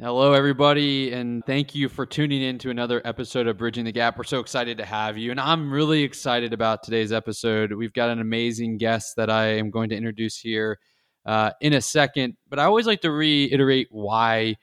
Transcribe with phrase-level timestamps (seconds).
[0.00, 4.16] Hello, everybody, and thank you for tuning in to another episode of Bridging the Gap.
[4.16, 7.72] We're so excited to have you, and I'm really excited about today's episode.
[7.72, 10.78] We've got an amazing guest that I am going to introduce here
[11.26, 14.54] uh, in a second, but I always like to reiterate why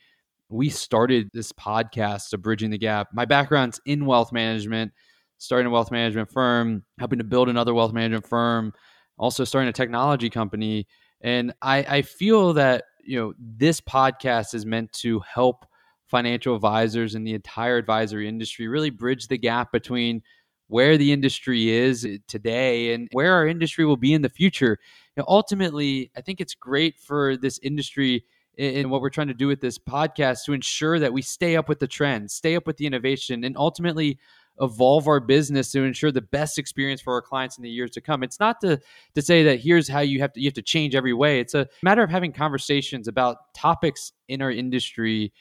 [0.47, 3.09] we started this podcast of Bridging the Gap.
[3.11, 4.93] My background's in wealth management,
[5.37, 8.71] starting a wealth management firm, helping to build another wealth management firm,
[9.17, 10.87] also starting a technology company.
[11.19, 15.65] And I, I feel that you know this podcast is meant to help
[16.07, 20.21] financial advisors and the entire advisory industry really bridge the gap between
[20.67, 24.79] where the industry is eh, today and where our industry will be in the future.
[25.15, 28.25] You know, ultimately, I think it's great for this industry
[28.57, 31.67] and what we're trying to do with this podcast to ensure that we stay up
[31.67, 34.17] with the trends, stay up with the innovation, and ultimately
[34.61, 38.01] evolve our business to ensure the best experience for our clients in the years to
[38.01, 38.23] come.
[38.23, 38.79] It's not to
[39.15, 41.39] to say that here's how you have to you have to change every way.
[41.39, 45.33] It's a matter of having conversations about topics in our industry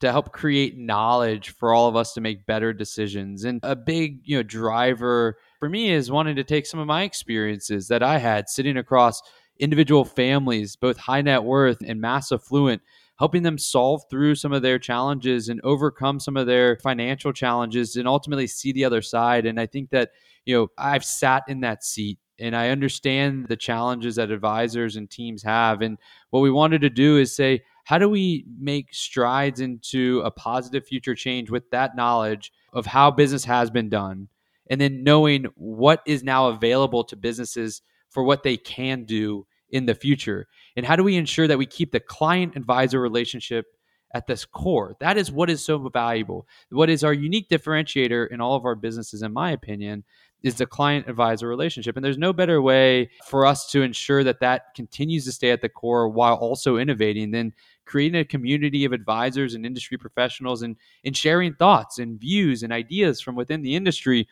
[0.00, 3.44] to help create knowledge for all of us to make better decisions.
[3.44, 7.02] And a big, you know, driver for me is wanting to take some of my
[7.02, 9.20] experiences that I had sitting across
[9.58, 12.80] individual families, both high net worth and mass affluent,
[13.20, 17.94] helping them solve through some of their challenges and overcome some of their financial challenges
[17.94, 19.44] and ultimately see the other side.
[19.44, 20.12] And I think that,
[20.46, 25.10] you know, I've sat in that seat and I understand the challenges that advisors and
[25.10, 25.82] teams have.
[25.82, 25.98] And
[26.30, 30.86] what we wanted to do is say, how do we make strides into a positive
[30.86, 34.28] future change with that knowledge of how business has been done?
[34.70, 39.84] And then knowing what is now available to businesses for what they can do in
[39.84, 40.48] the future?
[40.76, 43.66] And how do we ensure that we keep the client advisor relationship
[44.14, 44.96] at this core?
[45.00, 46.46] That is what is so valuable.
[46.70, 50.04] What is our unique differentiator in all of our businesses, in my opinion,
[50.42, 51.96] is the client advisor relationship.
[51.96, 55.60] And there's no better way for us to ensure that that continues to stay at
[55.60, 57.52] the core while also innovating than
[57.84, 62.72] creating a community of advisors and industry professionals and, and sharing thoughts and views and
[62.72, 64.28] ideas from within the industry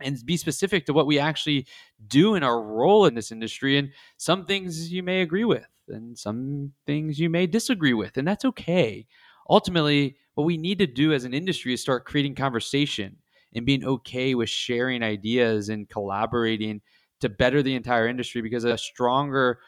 [0.00, 1.66] and be specific to what we actually
[2.06, 3.78] do in our role in this industry.
[3.78, 8.26] And some things you may agree with, and some things you may disagree with, and
[8.26, 9.06] that's okay.
[9.48, 13.16] Ultimately, what we need to do as an industry is start creating conversation
[13.54, 16.82] and being okay with sharing ideas and collaborating
[17.20, 19.58] to better the entire industry because a stronger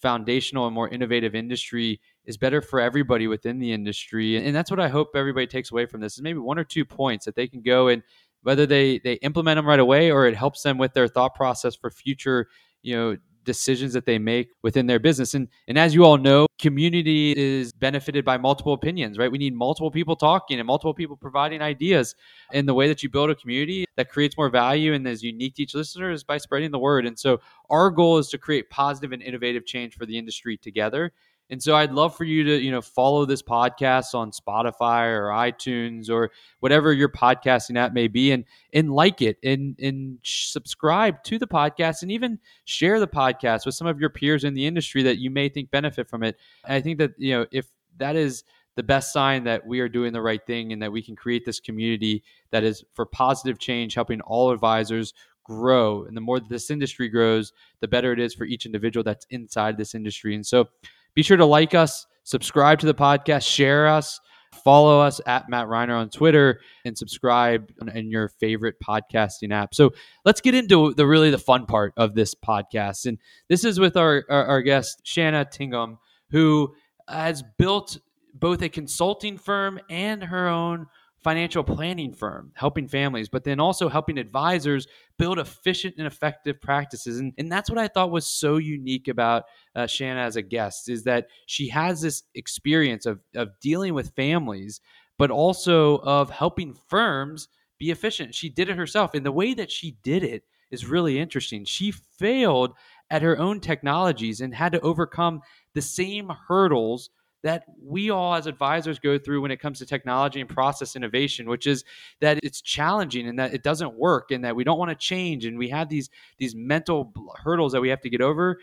[0.00, 4.80] foundational and more innovative industry is better for everybody within the industry and that's what
[4.80, 7.46] i hope everybody takes away from this is maybe one or two points that they
[7.46, 8.02] can go and
[8.46, 11.74] whether they they implement them right away or it helps them with their thought process
[11.74, 12.46] for future
[12.82, 15.34] you know decisions that they make within their business.
[15.34, 19.32] And and as you all know community is benefited by multiple opinions right?
[19.32, 22.14] We need multiple people talking and multiple people providing ideas.
[22.52, 25.56] And the way that you build a community that creates more value and is unique
[25.56, 27.04] to each listener is by spreading the word.
[27.04, 31.12] And so our goal is to create positive and innovative change for the industry together
[31.50, 35.28] and so I'd love for you to, you know, follow this podcast on Spotify or
[35.28, 36.30] iTunes or
[36.60, 41.46] whatever your podcasting app may be and and like it and and subscribe to the
[41.46, 45.18] podcast and even share the podcast with some of your peers in the industry that
[45.18, 46.36] you may think benefit from it.
[46.64, 47.66] And I think that, you know, if
[47.98, 51.02] that is the best sign that we are doing the right thing and that we
[51.02, 55.14] can create this community that is for positive change, helping all advisors
[55.44, 56.04] grow.
[56.04, 59.78] And the more this industry grows, the better it is for each individual that's inside
[59.78, 60.34] this industry.
[60.34, 60.68] And so
[61.16, 64.20] be sure to like us, subscribe to the podcast, share us,
[64.62, 69.74] follow us at Matt Reiner on Twitter, and subscribe in your favorite podcasting app.
[69.74, 69.92] So
[70.24, 73.06] let's get into the really the fun part of this podcast.
[73.06, 73.18] And
[73.48, 75.96] this is with our, our, our guest, Shanna Tingom,
[76.30, 76.74] who
[77.08, 77.98] has built
[78.34, 80.86] both a consulting firm and her own
[81.26, 84.86] financial planning firm helping families, but then also helping advisors
[85.18, 87.18] build efficient and effective practices.
[87.18, 90.88] And, and that's what I thought was so unique about uh, Shanna as a guest
[90.88, 94.80] is that she has this experience of, of dealing with families,
[95.18, 98.32] but also of helping firms be efficient.
[98.32, 99.12] She did it herself.
[99.12, 101.64] And the way that she did it is really interesting.
[101.64, 102.74] She failed
[103.10, 105.40] at her own technologies and had to overcome
[105.74, 107.10] the same hurdles
[107.42, 111.48] that we all as advisors go through when it comes to technology and process innovation
[111.48, 111.84] which is
[112.20, 115.44] that it's challenging and that it doesn't work and that we don't want to change
[115.44, 117.12] and we have these these mental
[117.42, 118.60] hurdles that we have to get over.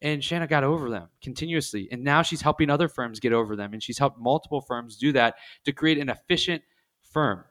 [0.00, 3.72] And Shanna got over them continuously and now she's helping other firms get over them
[3.72, 6.62] and she's helped multiple firms do that to create an efficient
[7.02, 7.44] firm.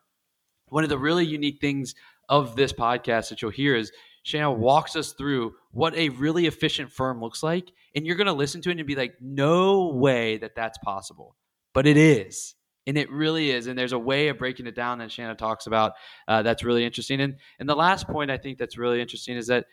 [0.67, 1.95] One of the really unique things
[2.27, 3.91] of this podcast that you'll hear is
[4.23, 7.71] Shanna walks us through what a really efficient firm looks like.
[7.95, 11.35] And you're going to listen to it and be like, no way that that's possible.
[11.73, 12.56] But it is.
[12.88, 13.68] And it really is.
[13.68, 15.94] And there's a way of breaking it down that Shanna talks about
[16.27, 17.21] uh, that's really interesting.
[17.21, 19.65] And, and the last point I think that's really interesting is that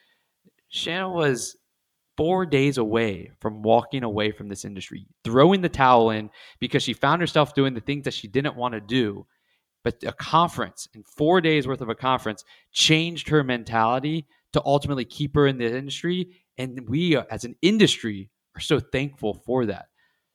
[0.69, 1.57] Shanna was
[2.17, 6.93] four days away from walking away from this industry, throwing the towel in because she
[6.93, 9.27] found herself doing the things that she didn't want to do.
[9.85, 14.27] But a conference in four days worth of a conference changed her mentality
[14.59, 16.31] to ultimately keep her in the industry.
[16.59, 19.87] And we, uh, as an industry, are so thankful for that.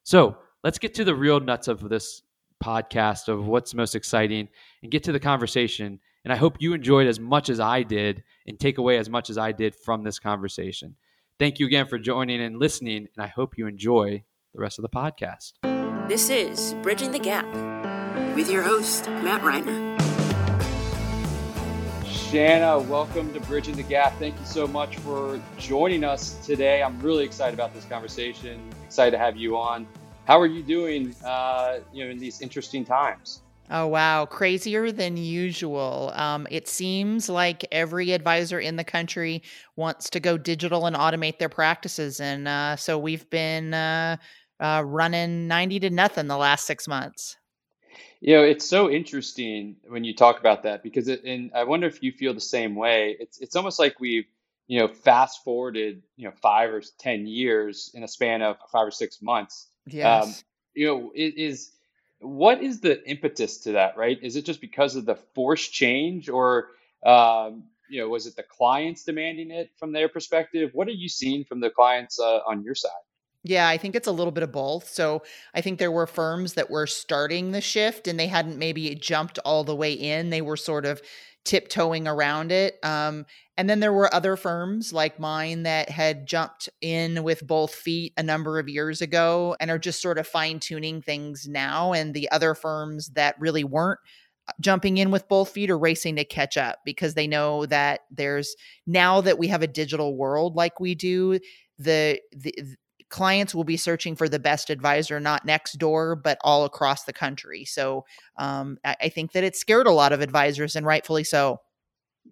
[0.03, 2.21] So let's get to the real nuts of this
[2.63, 4.47] podcast of what's most exciting
[4.81, 5.99] and get to the conversation.
[6.23, 9.29] And I hope you enjoyed as much as I did and take away as much
[9.29, 10.95] as I did from this conversation.
[11.39, 14.23] Thank you again for joining and listening, and I hope you enjoy
[14.53, 15.53] the rest of the podcast.
[16.07, 17.45] This is Bridging the Gap
[18.35, 20.02] with your host, Matt Reiner.
[22.33, 24.18] Shanna, welcome to Bridging the Gap.
[24.18, 26.81] Thank you so much for joining us today.
[26.81, 28.59] I'm really excited about this conversation.
[28.83, 29.85] Excited to have you on.
[30.25, 31.13] How are you doing?
[31.24, 33.44] Uh, you know, in these interesting times.
[33.69, 34.25] Oh, wow.
[34.25, 36.12] Crazier than usual.
[36.15, 39.44] Um, it seems like every advisor in the country
[39.75, 42.19] wants to go digital and automate their practices.
[42.19, 44.18] And uh, so we've been uh,
[44.59, 47.38] uh, running 90 to nothing the last six months.
[48.22, 51.88] You know, it's so interesting when you talk about that because, it, and I wonder
[51.88, 53.18] if you feel the same way.
[53.19, 54.25] It's it's almost like we've
[54.68, 58.88] you know fast forwarded you know five or ten years in a span of five
[58.88, 59.68] or six months.
[59.86, 60.25] Yes.
[60.25, 60.34] Um,
[60.74, 61.72] you know, it is
[62.24, 66.30] what is the impetus to that right is it just because of the force change
[66.30, 66.69] or
[67.06, 71.10] um, you know was it the clients demanding it from their perspective what are you
[71.10, 72.92] seeing from the clients uh, on your side
[73.44, 74.88] yeah, I think it's a little bit of both.
[74.88, 75.24] So
[75.54, 79.38] I think there were firms that were starting the shift and they hadn't maybe jumped
[79.40, 80.30] all the way in.
[80.30, 81.01] They were sort of
[81.44, 82.80] tiptoeing around it.
[82.84, 83.25] Um,
[83.57, 88.13] and then there were other firms like mine that had jumped in with both feet
[88.18, 91.92] a number of years ago and are just sort of fine tuning things now.
[91.94, 94.00] And the other firms that really weren't
[94.48, 98.01] uh, jumping in with both feet are racing to catch up because they know that
[98.10, 98.56] there's
[98.88, 101.40] now that we have a digital world like we do,
[101.78, 102.54] the, the
[103.13, 107.13] clients will be searching for the best advisor, not next door, but all across the
[107.13, 107.63] country.
[107.63, 108.06] So
[108.38, 111.62] um, I, I think that it scared a lot of advisors, and rightfully so.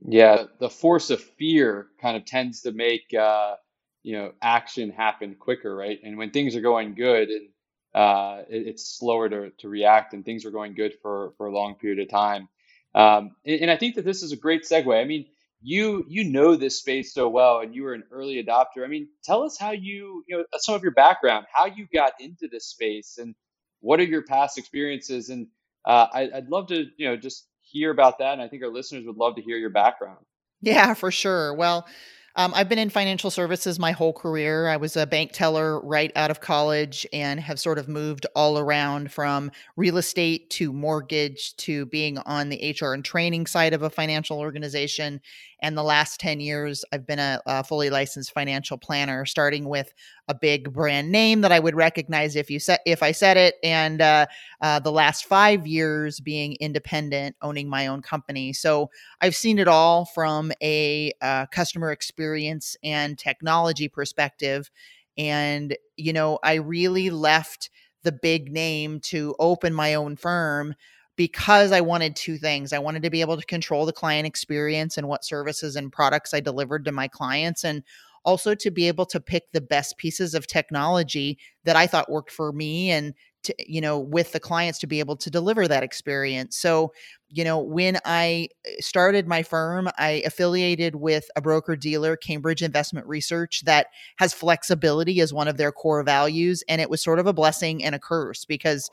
[0.07, 3.57] Yeah, the force of fear kind of tends to make uh,
[4.01, 5.99] you know action happen quicker, right?
[6.03, 7.49] And when things are going good, and
[7.93, 11.53] uh, it, it's slower to, to react, and things are going good for for a
[11.53, 12.49] long period of time.
[12.95, 14.99] Um, and, and I think that this is a great segue.
[14.99, 15.27] I mean,
[15.61, 19.07] you you know this space so well and you were an early adopter i mean
[19.23, 22.65] tell us how you you know some of your background how you got into this
[22.65, 23.35] space and
[23.79, 25.47] what are your past experiences and
[25.85, 28.71] uh, I, i'd love to you know just hear about that and i think our
[28.71, 30.25] listeners would love to hear your background
[30.61, 31.87] yeah for sure well
[32.35, 34.69] um, I've been in financial services my whole career.
[34.69, 38.57] I was a bank teller right out of college and have sort of moved all
[38.57, 43.81] around from real estate to mortgage to being on the HR and training side of
[43.81, 45.19] a financial organization.
[45.61, 49.93] And the last 10 years, I've been a, a fully licensed financial planner, starting with
[50.27, 53.55] a big brand name that I would recognize if you said if I said it,
[53.63, 54.25] and uh,
[54.61, 58.53] uh, the last five years being independent, owning my own company.
[58.53, 58.89] So
[59.21, 64.71] I've seen it all from a uh, customer experience and technology perspective,
[65.17, 67.69] and you know I really left
[68.03, 70.73] the big name to open my own firm
[71.21, 72.73] because I wanted two things.
[72.73, 76.33] I wanted to be able to control the client experience and what services and products
[76.33, 77.83] I delivered to my clients and
[78.25, 82.31] also to be able to pick the best pieces of technology that I thought worked
[82.31, 83.13] for me and
[83.43, 86.57] to, you know with the clients to be able to deliver that experience.
[86.57, 86.91] So,
[87.29, 92.63] you know, when I eh, started my firm, I affiliated with a broker dealer, Cambridge
[92.63, 97.19] Investment Research that has flexibility as one of their core values and it was sort
[97.19, 98.89] of a blessing and a curse because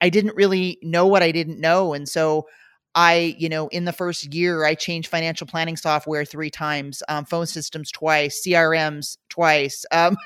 [0.00, 1.94] I didn't really know what I didn't know.
[1.94, 2.46] And so
[2.94, 7.24] I, you know, in the first year, I changed financial planning software three times, um,
[7.24, 9.84] phone systems twice, CRMs twice.
[9.92, 10.16] Um,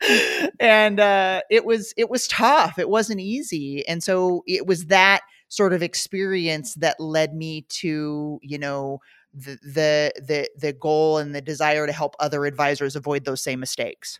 [0.60, 2.78] and uh, it was it was tough.
[2.78, 8.38] It wasn't easy, and so it was that sort of experience that led me to,
[8.42, 9.00] you know,
[9.32, 13.60] the the the the goal and the desire to help other advisors avoid those same
[13.60, 14.18] mistakes.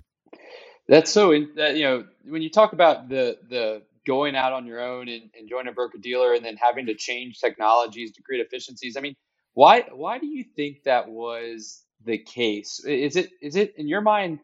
[0.86, 1.32] That's so.
[1.32, 5.06] In, that, you know, when you talk about the the going out on your own
[5.06, 8.96] and, and joining a broker dealer and then having to change technologies to create efficiencies.
[8.96, 9.14] I mean,
[9.52, 12.82] why why do you think that was the case?
[12.84, 14.40] Is it is it in your mind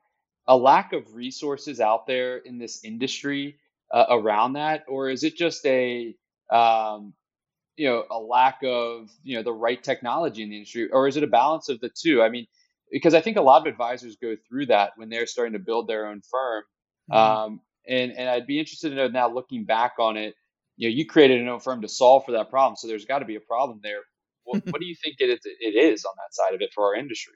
[0.46, 3.56] a lack of resources out there in this industry
[3.90, 6.14] uh, around that, or is it just a
[6.52, 7.14] um,
[7.76, 11.16] you know a lack of you know the right technology in the industry, or is
[11.16, 12.22] it a balance of the two?
[12.22, 12.46] I mean,
[12.92, 15.88] because I think a lot of advisors go through that when they're starting to build
[15.88, 16.64] their own firm.
[17.10, 17.16] Mm-hmm.
[17.16, 20.34] Um, and and I'd be interested to know now, looking back on it,
[20.76, 23.20] you know, you created an own firm to solve for that problem, so there's got
[23.20, 24.00] to be a problem there.
[24.44, 26.84] What, what do you think it is, it is on that side of it for
[26.84, 27.34] our industry?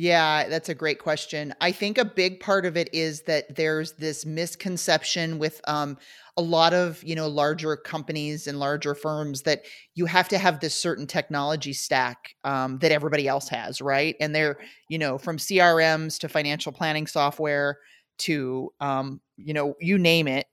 [0.00, 1.52] Yeah, that's a great question.
[1.60, 5.98] I think a big part of it is that there's this misconception with um,
[6.36, 9.62] a lot of you know larger companies and larger firms that
[9.96, 14.14] you have to have this certain technology stack um, that everybody else has, right?
[14.20, 17.78] And they're you know from CRMs to financial planning software
[18.18, 20.46] to um, you know you name it,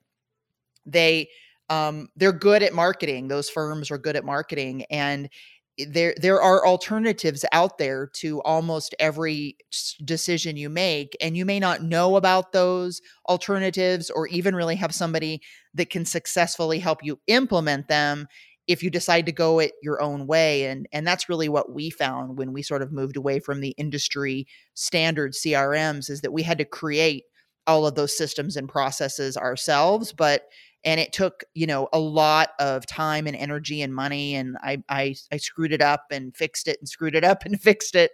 [0.85, 1.29] they
[1.69, 3.27] um, they're good at marketing.
[3.27, 5.29] Those firms are good at marketing, and
[5.77, 9.57] there there are alternatives out there to almost every
[10.05, 14.95] decision you make and you may not know about those alternatives or even really have
[14.95, 15.41] somebody
[15.73, 18.25] that can successfully help you implement them
[18.67, 21.89] if you decide to go it your own way and and that's really what we
[21.89, 26.43] found when we sort of moved away from the industry standard CRMs is that we
[26.43, 27.25] had to create
[27.67, 30.47] all of those systems and processes ourselves but
[30.85, 34.83] and it took you know a lot of time and energy and money and I,
[34.87, 38.11] I i screwed it up and fixed it and screwed it up and fixed it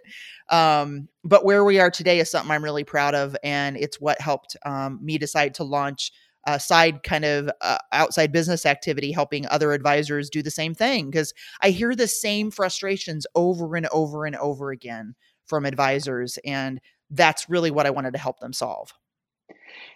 [0.48, 4.20] um, but where we are today is something i'm really proud of and it's what
[4.20, 6.10] helped um, me decide to launch
[6.44, 11.10] a side kind of uh, outside business activity helping other advisors do the same thing
[11.10, 15.14] because i hear the same frustrations over and over and over again
[15.46, 16.80] from advisors and
[17.10, 18.92] that's really what i wanted to help them solve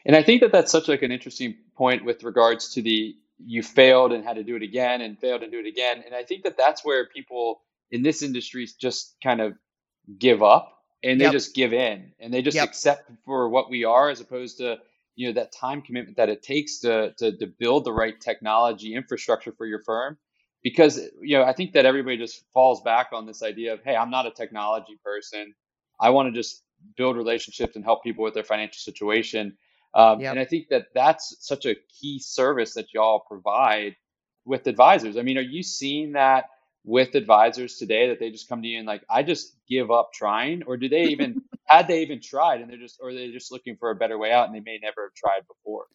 [0.04, 3.62] and I think that that's such like an interesting point with regards to the you
[3.62, 6.02] failed and had to do it again and failed and do it again.
[6.04, 9.54] And I think that that's where people in this industry just kind of
[10.18, 11.32] give up and they yep.
[11.32, 12.68] just give in and they just yep.
[12.68, 14.78] accept for what we are as opposed to
[15.14, 18.94] you know that time commitment that it takes to, to to build the right technology
[18.94, 20.16] infrastructure for your firm
[20.62, 23.96] because you know i think that everybody just falls back on this idea of hey
[23.96, 25.54] i'm not a technology person
[26.00, 26.62] i want to just
[26.96, 29.56] build relationships and help people with their financial situation
[29.96, 30.32] um, yep.
[30.32, 33.96] And I think that that's such a key service that y'all provide
[34.44, 35.16] with advisors.
[35.16, 36.44] I mean, are you seeing that
[36.84, 40.12] with advisors today that they just come to you and like, I just give up
[40.12, 43.50] trying, or do they even had they even tried and they're just, or they're just
[43.50, 45.86] looking for a better way out and they may never have tried before?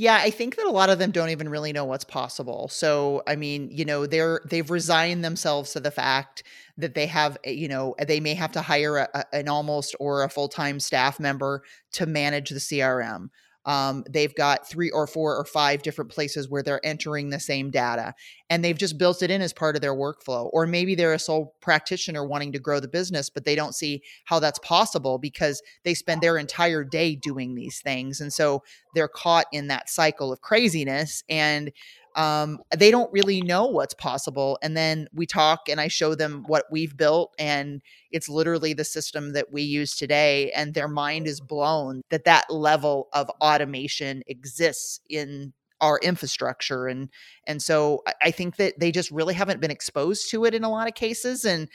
[0.00, 2.68] Yeah, I think that a lot of them don't even really know what's possible.
[2.68, 6.42] So, I mean, you know, they're they've resigned themselves to the fact
[6.78, 10.22] that they have, eh, you know, they may have to hire a, an almost or
[10.22, 13.28] a full-time staff member to manage the CRM.
[13.66, 17.70] Um, they've got three or four or five different places where they're entering the same
[17.70, 18.14] data
[18.48, 20.48] and they've just built it in as part of their workflow.
[20.52, 24.02] Or maybe they're a sole practitioner wanting to grow the business, but they don't see
[24.24, 28.20] how that's possible because they spend their entire day doing these things.
[28.20, 28.62] And so
[28.94, 31.22] they're caught in that cycle of craziness.
[31.28, 31.70] And
[32.16, 34.58] um, they don't really know what's possible.
[34.62, 38.84] And then we talk and I show them what we've built, and it's literally the
[38.84, 40.50] system that we use today.
[40.52, 47.08] And their mind is blown that that level of automation exists in our infrastructure and
[47.46, 50.70] and so i think that they just really haven't been exposed to it in a
[50.70, 51.68] lot of cases and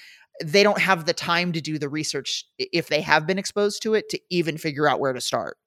[0.43, 3.93] they don't have the time to do the research if they have been exposed to
[3.93, 5.57] it to even figure out where to start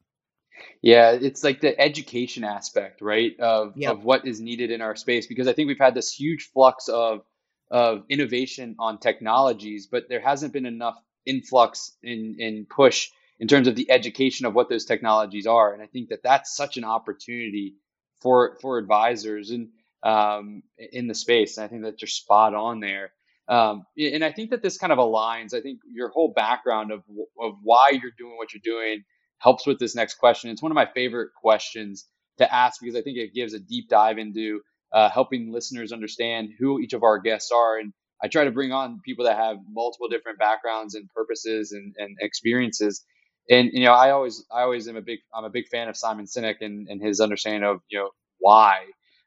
[0.82, 3.92] yeah, it's like the education aspect, right, of yep.
[3.92, 6.88] of what is needed in our space because I think we've had this huge flux
[6.88, 7.22] of
[7.70, 10.96] of innovation on technologies, but there hasn't been enough
[11.26, 13.10] influx in in push
[13.40, 16.54] in terms of the education of what those technologies are, and I think that that's
[16.54, 17.74] such an opportunity
[18.20, 19.68] for for advisors and
[20.02, 21.56] um, in the space.
[21.56, 23.12] And I think that you're spot on there.
[23.48, 25.54] Um, and I think that this kind of aligns.
[25.54, 27.02] I think your whole background of
[27.40, 29.04] of why you're doing what you're doing
[29.38, 30.50] helps with this next question.
[30.50, 32.06] It's one of my favorite questions
[32.38, 34.60] to ask because I think it gives a deep dive into
[34.92, 37.78] uh, helping listeners understand who each of our guests are.
[37.78, 37.92] And
[38.22, 42.16] I try to bring on people that have multiple different backgrounds and purposes and, and
[42.20, 43.04] experiences.
[43.50, 45.96] And you know, I always I always am a big I'm a big fan of
[45.96, 48.84] Simon Sinek and, and his understanding of you know why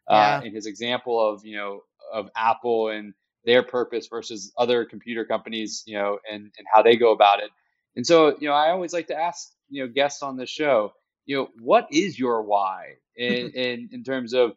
[0.10, 0.38] uh, yeah.
[0.38, 1.82] uh, and his example of you know
[2.14, 3.14] of Apple and
[3.46, 7.50] their purpose versus other computer companies, you know, and and how they go about it.
[7.96, 10.94] And so, you know, I always like to ask you know guests on the show
[11.26, 14.52] you know what is your why in, in in terms of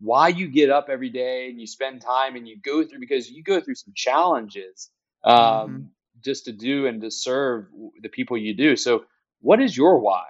[0.00, 3.28] why you get up every day and you spend time and you go through because
[3.28, 4.90] you go through some challenges
[5.24, 5.82] um, mm-hmm.
[6.24, 7.66] just to do and to serve
[8.00, 9.04] the people you do so
[9.40, 10.24] what is your why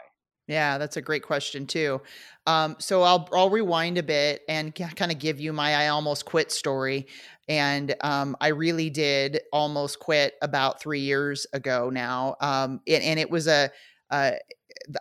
[0.48, 2.00] yeah, that's a great question too.
[2.46, 6.24] Um, so I'll I'll rewind a bit and kind of give you my I almost
[6.24, 7.06] quit story.
[7.49, 12.37] And um, I really did almost quit about three years ago now.
[12.40, 13.71] Um, and, and, it was a
[14.11, 14.33] uh,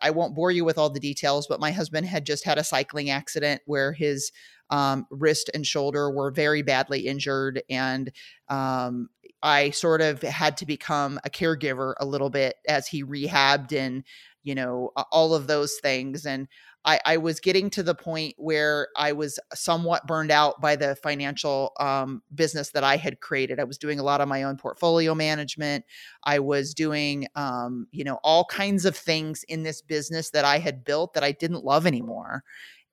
[0.01, 2.63] I won't bore you with all the details, but my husband had just had a
[2.63, 4.31] cycling accident where his
[4.69, 8.11] um, wrist and shoulder were very badly injured, and
[8.49, 9.09] um,
[9.47, 14.03] I sort of had to become a caregiver a little bit as he rehabbed and,
[14.43, 16.25] you know, all of those things.
[16.25, 16.47] And
[16.83, 20.95] I, I was getting to the point where I was somewhat burned out by the
[20.95, 23.59] financial um, business that I had created.
[23.59, 25.85] I was doing a lot of my own portfolio management.
[26.23, 30.59] I was doing, um, you know, all kinds of things in this business that I
[30.59, 32.43] had built that I didn't love anymore.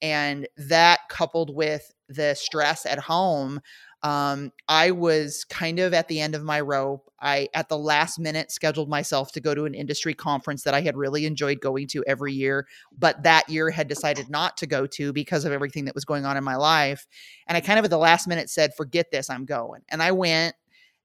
[0.03, 3.61] And that coupled with the stress at home,
[4.05, 7.11] um, I was kind of at the end of my rope.
[7.21, 10.83] I, at the last minute, scheduled myself to go to an industry conference that I
[10.83, 12.69] had really enjoyed going to every year,
[12.99, 16.27] but that year had decided not to go to because of everything that was going
[16.27, 17.07] on in my life.
[17.47, 19.81] And I kind of at the last minute said, forget this, I'm going.
[19.89, 20.55] And I went.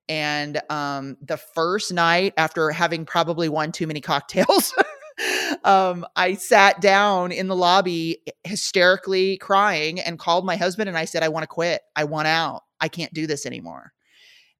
[0.09, 4.73] And um, the first night, after having probably one too many cocktails,
[5.63, 11.05] um, I sat down in the lobby hysterically crying and called my husband and I
[11.05, 11.81] said, I want to quit.
[11.95, 12.63] I want out.
[12.81, 13.93] I can't do this anymore.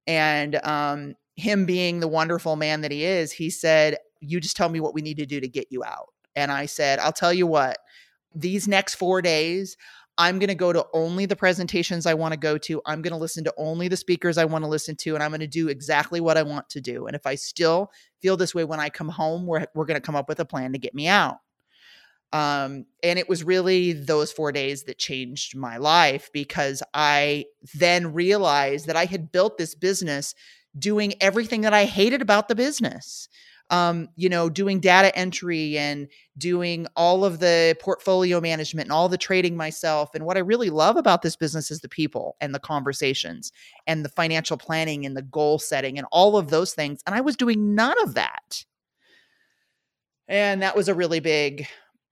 [0.08, 4.70] And um, him being the wonderful man that he is, he said, You just tell
[4.70, 6.08] me what we need to do to get you out.
[6.36, 7.78] And I said, I'll tell you what,
[8.34, 9.78] these next four days,
[10.18, 12.82] I'm going to go to only the presentations I want to go to.
[12.86, 15.32] I'm going to listen to only the speakers I want to listen to, and I'm
[15.32, 17.08] going to do exactly what I want to do.
[17.08, 17.90] And if I still
[18.22, 20.46] feel this way when I come home, we're, we're going to come up with a
[20.46, 21.38] plan to get me out.
[22.32, 28.14] Um, and it was really those four days that changed my life because I then
[28.14, 30.36] realized that I had built this business
[30.78, 33.28] doing everything that I hated about the business.
[33.72, 36.08] Um, you know, doing data entry and
[36.40, 40.16] doing all of the portfolio management and all the trading myself.
[40.16, 43.52] And what I really love about this business is the people and the conversations
[43.86, 47.04] and the financial planning and the goal setting and all of those things.
[47.06, 48.66] And I was doing none of that.
[50.28, 51.68] And that was a really big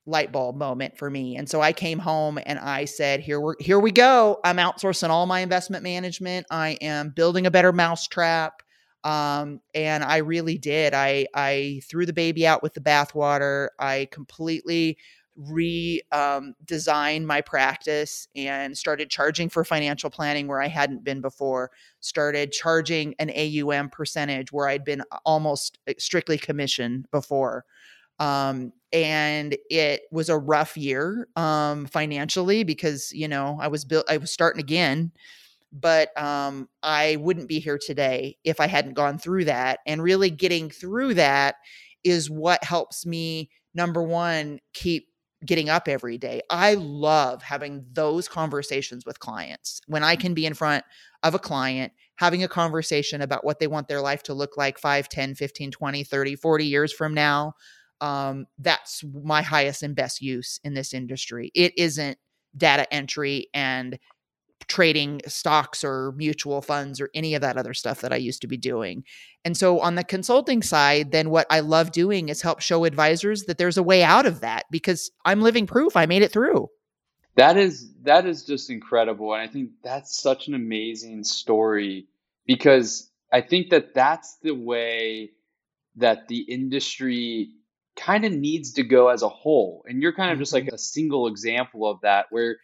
[0.08, 1.36] light bulb moment for me.
[1.36, 4.40] And so I came home and I said, here we here we go.
[4.44, 6.48] I'm outsourcing all my investment management.
[6.50, 8.64] I am building a better mousetrap.
[9.04, 10.94] Um, and I really did.
[10.94, 13.70] I I threw the baby out with the bathwater.
[13.80, 14.98] I completely
[15.40, 21.70] redesigned um, my practice and started charging for financial planning where I hadn't been before.
[22.00, 27.66] Started charging an AUM percentage where I'd been almost eh, strictly commission before.
[28.20, 34.06] Um, and it was a rough year um, financially because you know I was built
[34.10, 35.12] I was starting again
[35.72, 40.30] but um, I wouldn't be here today if I hadn't gone through that and really
[40.30, 41.56] getting through that
[42.04, 45.08] is what helps me number 1 keep
[45.46, 46.42] getting up every day.
[46.50, 49.82] I love having those conversations with clients.
[49.86, 50.84] When I can be in front
[51.24, 54.80] of a client having a conversation about what they want their life to look like
[54.80, 57.54] 5, 10, 15, 20, 30, 40 years from now,
[58.02, 61.52] um, that's my highest and best use in this industry.
[61.54, 62.18] It isn't
[62.56, 64.00] data entry and
[64.68, 68.48] trading stocks or mutual funds or any of that other stuff that I used to
[68.48, 69.04] be doing.
[69.46, 73.44] And so on the consulting side, then what I love doing is help show advisors
[73.44, 76.70] that there's a way out of that because I'm living proof I made it through.
[77.36, 82.08] That is that is just incredible and I think that's such an amazing story
[82.48, 85.32] because I think that that's the way
[85.98, 87.52] that the industry
[87.98, 89.84] kind of needs to go as a whole.
[89.88, 90.76] And you're kind of just like mm-hmm.
[90.76, 92.58] a single example of that, where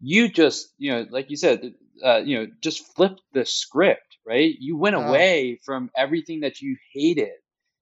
[0.00, 4.54] you just, you know, like you said, uh, you know, just flipped the script, right?
[4.58, 7.30] You went away from everything that you hated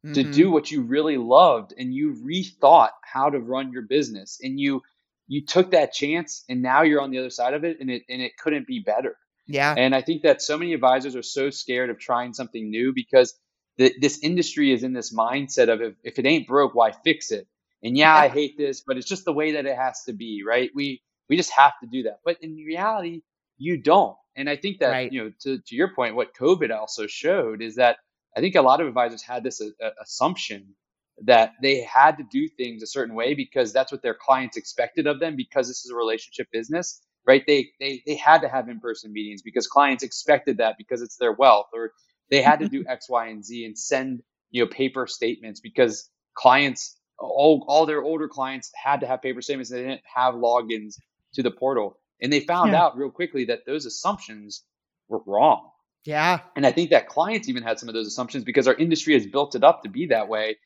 [0.05, 0.13] mm-hmm.
[0.15, 4.59] to do what you really loved, and you rethought how to run your business, and
[4.59, 4.83] you
[5.27, 8.03] you took that chance, and now you're on the other side of it, and it
[8.09, 9.17] and it couldn't be better.
[9.47, 9.75] Yeah.
[9.77, 13.35] And I think that so many advisors are so scared of trying something new because
[13.79, 17.31] the, this industry is in this mindset of if, if it ain't broke, why fix
[17.31, 17.47] it?
[17.83, 20.43] And yeah, I hate this, but it's just the way that it has to be,
[20.47, 20.71] right?
[20.75, 22.21] We we just have to do that.
[22.25, 23.23] But in reality,
[23.59, 24.17] you don't.
[24.37, 25.13] And I think that right.
[25.13, 27.99] you know, to to your point, what COVID also showed is that
[28.37, 30.75] I think a lot of advisors had this uh, uh, assumption
[31.23, 35.07] that they had to do things a certain way because that's what their clients expected
[35.07, 38.69] of them because this is a relationship business right they they they had to have
[38.69, 41.93] in-person meetings because clients expected that because it's their wealth or
[42.35, 46.11] they had to do X, Y, and Z and send you know paper statements because
[46.35, 49.71] clients all all their older clients had to have paper statements.
[49.71, 50.95] They didn't have logins
[51.35, 52.83] to the portal, and they found yeah.
[52.83, 54.63] out real quickly that those assumptions
[55.09, 55.71] were wrong.
[56.05, 59.15] Yeah, and I think that clients even had some of those assumptions because our industry
[59.15, 60.57] has built it up to be that way,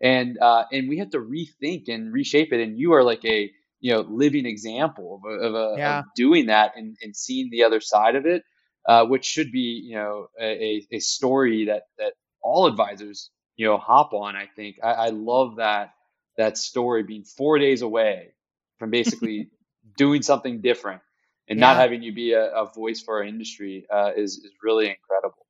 [0.00, 2.60] and uh, and we have to rethink and reshape it.
[2.60, 5.98] And you are like a you know living example of, a, of, a, yeah.
[6.00, 8.42] of doing that and, and seeing the other side of it
[8.88, 13.76] uh, which should be you know a, a story that that all advisors you know
[13.76, 14.34] hop on.
[14.34, 15.92] I think I, I love that
[16.38, 18.32] that story being four days away
[18.78, 19.50] from basically
[19.96, 21.02] doing something different
[21.48, 21.66] and yeah.
[21.66, 25.46] not having you be a, a voice for our industry uh, is is really incredible.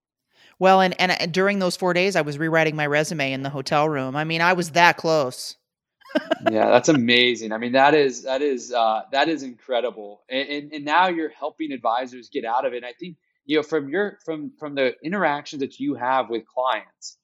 [0.59, 3.51] Well, and, and and during those four days, I was rewriting my resume in the
[3.51, 4.17] hotel room.
[4.17, 5.57] I mean, I was that close.
[6.51, 7.53] yeah, that's amazing.
[7.53, 10.23] I mean, that is that is uh, that is incredible.
[10.29, 12.79] And, and and now you're helping advisors get out of it.
[12.79, 13.17] And I think
[13.49, 17.17] you know from your from from the interactions that you have with clients,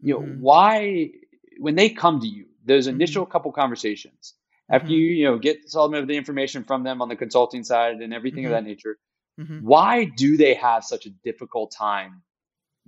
[0.00, 0.40] you know mm-hmm.
[0.40, 1.10] why
[1.58, 2.96] when they come to you, those mm-hmm.
[2.96, 3.32] initial mm-hmm.
[3.32, 4.34] couple conversations
[4.70, 4.94] after mm-hmm.
[4.94, 8.14] you you know get some of the information from them on the consulting side and
[8.14, 8.64] everything of mm-hmm.
[8.64, 8.98] that nature.
[9.40, 9.66] Mm-hmm.
[9.66, 12.22] Why do they have such a difficult time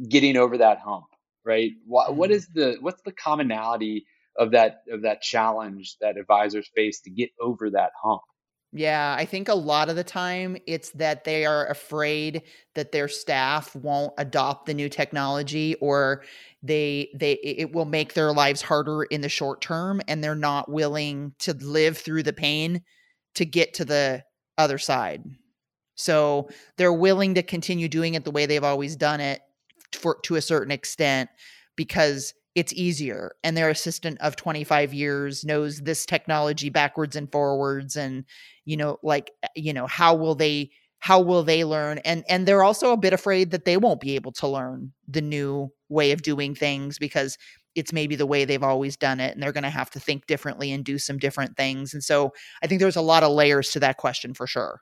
[0.07, 1.07] getting over that hump?
[1.45, 1.73] Right?
[1.87, 4.07] What, what is the what's the commonality?
[4.37, 8.23] of that of that challenge that advisors face to get over that hump.
[8.75, 12.43] Yeah, I think a lot of the time it's that they are afraid
[12.75, 16.25] that their staff won't adopt the new technology or
[16.63, 20.71] they they it will make their lives harder in the short term and they're not
[20.71, 22.83] willing to live through the pain
[23.35, 24.25] to get to the
[24.57, 25.23] other side.
[25.95, 29.41] So they're willing to continue doing it the way they've always done it
[29.93, 31.29] for to a certain extent
[31.77, 37.97] because it's easier and their assistant of 25 years knows this technology backwards and forwards
[37.97, 38.25] and
[38.65, 40.71] you know like eh, you know how will they
[41.03, 41.99] how will they learn?
[41.99, 45.21] And and they're also a bit afraid that they won't be able to learn the
[45.21, 47.37] new way of doing things because
[47.75, 50.29] it's maybe the way they've always done it and they're going to have to think
[50.29, 51.93] differently and do some different things.
[51.93, 54.81] And so i think there's a lot of layers to that question for sure.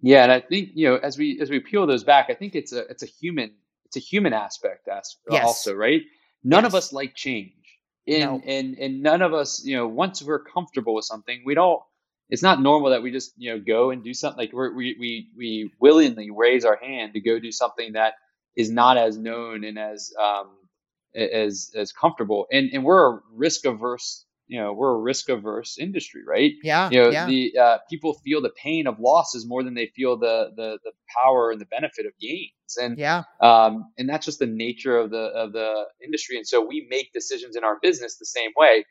[0.00, 2.54] Yeah and i think you know as we as we peel those back i think
[2.54, 3.50] it's a it's a human
[3.84, 5.42] it's a human aspect as, yes.
[5.44, 6.02] also right
[6.48, 6.72] None yes.
[6.72, 7.52] of us like change.
[8.06, 8.42] And, no.
[8.46, 11.82] and and none of us, you know, once we're comfortable with something, we don't
[12.30, 14.96] it's not normal that we just, you know, go and do something like we we
[14.98, 18.14] we we willingly raise our hand to go do something that
[18.56, 20.48] is not as known and as um
[21.14, 22.46] as as comfortable.
[22.50, 26.52] And and we're a risk averse you know we're a risk averse industry right?
[26.62, 27.26] Yeah you know yeah.
[27.26, 30.92] the uh, people feel the pain of losses more than they feel the the the
[31.22, 32.76] power and the benefit of gains.
[32.80, 33.22] And yeah.
[33.40, 36.36] um and that's just the nature of the of the industry.
[36.36, 38.84] And so we make decisions in our business the same way.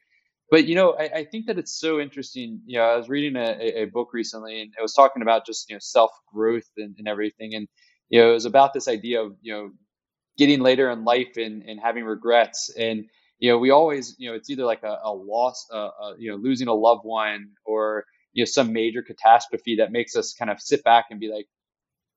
[0.49, 2.61] But you know I, I think that it's so interesting.
[2.65, 5.69] You know i was reading a, a book recently and it was talking about just
[5.69, 7.55] you know self growth and, and everything.
[7.55, 7.67] And
[8.09, 9.71] you know it was about this idea of you know
[10.37, 12.69] getting later in life and, and having regrets.
[12.77, 13.05] And
[13.39, 16.31] you know, we always, you know, it's either like a, a loss, uh, uh, you
[16.31, 20.49] know, losing a loved one or, you know, some major catastrophe that makes us kind
[20.49, 21.45] of sit back and be like,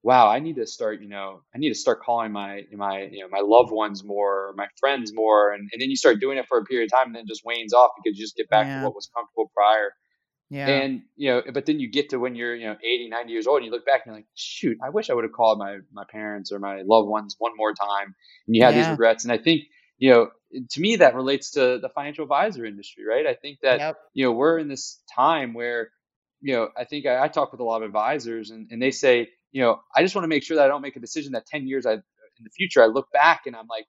[0.02, 3.20] wow, I need to start, you know, I need to start calling my, my, you
[3.20, 5.52] know, my loved ones more, my friends more.
[5.52, 7.28] And, and then you start doing it for a period of time and then it
[7.28, 8.78] just wanes off because you just get back yeah.
[8.78, 9.92] to what was comfortable prior.
[10.48, 10.66] Yeah.
[10.68, 13.46] And, you know, but then you get to when you're, you know, 80, 90 years
[13.46, 15.58] old and you look back and you're like, shoot, I wish I would have called
[15.58, 18.14] my, my parents or my loved ones one more time.
[18.46, 18.82] And you have yeah.
[18.82, 19.24] these regrets.
[19.24, 19.64] And I think,
[20.00, 20.30] you know,
[20.70, 23.26] to me that relates to the financial advisor industry, right?
[23.26, 23.96] I think that yep.
[24.14, 25.90] you know we're in this time where
[26.40, 28.90] you know I think I, I talk with a lot of advisors and, and they
[28.90, 31.32] say you know I just want to make sure that I don't make a decision
[31.32, 33.86] that ten years I in the future I look back and I'm like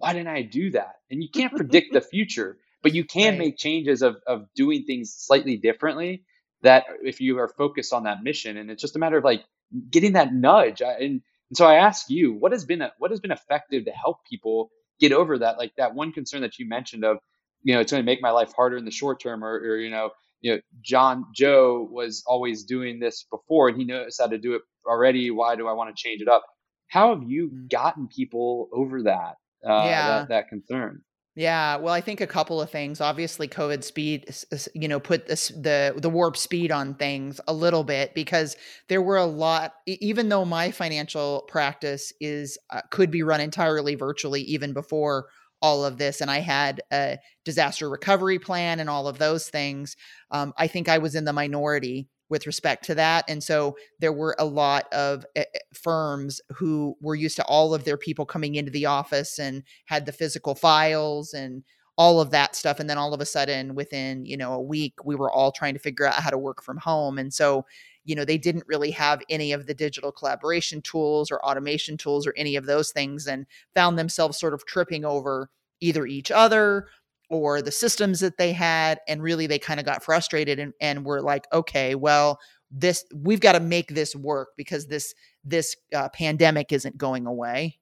[0.00, 0.94] why didn't I do that?
[1.10, 3.38] And you can't predict the future, but you can right.
[3.38, 6.24] make changes of of doing things slightly differently.
[6.62, 9.44] That if you are focused on that mission, and it's just a matter of like
[9.90, 10.82] getting that nudge.
[10.82, 13.90] and, and so I ask you, what has been a, what has been effective to
[13.90, 14.70] help people
[15.00, 17.18] get over that like that one concern that you mentioned of
[17.62, 19.76] you know it's going to make my life harder in the short term or, or
[19.76, 20.10] you know
[20.40, 24.54] you know john joe was always doing this before and he knows how to do
[24.54, 26.44] it already why do i want to change it up
[26.88, 27.70] how have you mm.
[27.70, 29.36] gotten people over that
[29.66, 30.06] uh, yeah.
[30.06, 31.02] that, that concern
[31.36, 33.00] yeah, well, I think a couple of things.
[33.00, 34.34] Obviously, COVID speed,
[34.74, 38.56] you know, put this, the the warp speed on things a little bit because
[38.88, 39.74] there were a lot.
[39.86, 45.28] Even though my financial practice is uh, could be run entirely virtually, even before
[45.62, 49.96] all of this, and I had a disaster recovery plan and all of those things.
[50.32, 53.24] Um, I think I was in the minority with respect to that.
[53.28, 55.42] And so there were a lot of uh,
[55.74, 60.06] firms who were used to all of their people coming into the office and had
[60.06, 61.62] the physical files and
[61.98, 64.94] all of that stuff and then all of a sudden within you know a week
[65.04, 67.66] we were all trying to figure out how to work from home and so
[68.06, 72.26] you know they didn't really have any of the digital collaboration tools or automation tools
[72.26, 76.86] or any of those things and found themselves sort of tripping over either each other
[77.30, 81.04] or the systems that they had and really they kind of got frustrated and, and
[81.04, 82.38] were like okay well
[82.70, 85.14] this we've got to make this work because this
[85.44, 87.78] this uh, pandemic isn't going away.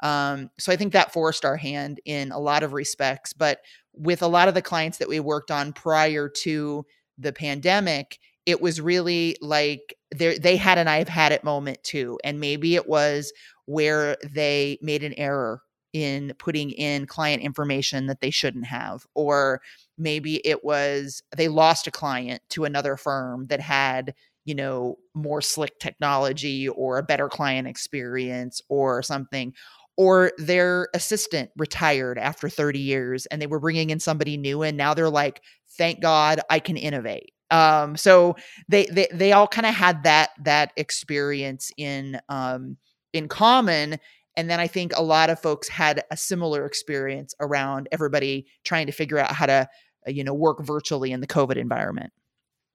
[0.00, 3.60] Um, so i think that forced our hand in a lot of respects but
[3.94, 6.84] with a lot of the clients that we worked on prior to
[7.16, 12.18] the pandemic it was really like they they had an i've had it moment too
[12.24, 13.32] and maybe it was
[13.64, 15.62] where they made an error
[15.96, 19.62] in putting in client information that they shouldn't have or
[19.96, 24.12] maybe it was they lost a client to another firm that had
[24.44, 29.54] you know more slick technology or a better client experience or something
[29.96, 34.76] or their assistant retired after 30 years and they were bringing in somebody new and
[34.76, 35.40] now they're like
[35.78, 37.32] thank god i can innovate.
[37.50, 38.36] Um so
[38.68, 42.76] they they, they all kind of had that that experience in um
[43.14, 43.98] in common
[44.36, 48.86] and then i think a lot of folks had a similar experience around everybody trying
[48.86, 49.68] to figure out how to
[50.06, 52.12] uh, you know work virtually in the covid environment.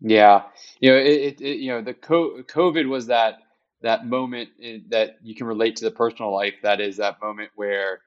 [0.02, 0.43] Yeah.
[0.80, 3.36] You know it, it, you know the covid was that
[3.82, 6.56] that moment in, that you can relate to the personal life.
[6.63, 8.02] That is that moment where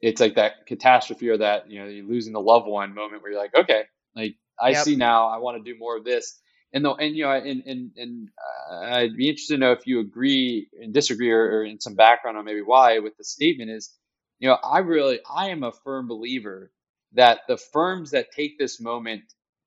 [0.00, 3.32] it's like that catastrophe or that you know you're losing the loved one moment where
[3.32, 4.84] you're like okay like i yep.
[4.84, 6.38] see now i want to do more of this
[6.76, 8.30] and though and you know and and, and
[8.72, 11.96] uh, i'd be interested to know if you agree and disagree or, or in some
[11.96, 13.94] background on maybe why with the statement is
[14.40, 16.72] you know i really i am a firm believer
[17.14, 19.22] that the firms that take this moment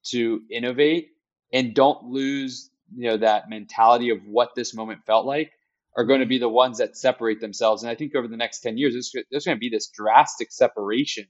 [0.06, 1.10] to innovate
[1.54, 5.52] and don't lose you know that mentality of what this moment felt like
[5.98, 7.84] are going to be the ones that separate themselves.
[7.84, 10.52] And I think over the next ten years, there's, there's going to be this drastic
[10.52, 11.26] separation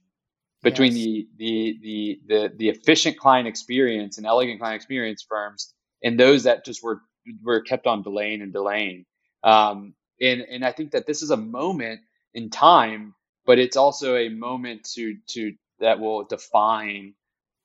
[0.62, 1.04] between yes.
[1.04, 6.44] the, the the the the efficient client experience and elegant client experience firms and those
[6.44, 7.00] that just were
[7.42, 9.04] were kept on delaying and delaying.
[9.42, 12.00] Um, and and I think that this is a moment
[12.34, 13.14] in time,
[13.46, 17.14] but it's also a moment to to that will define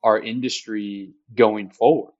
[0.02, 2.12] our industry going forward.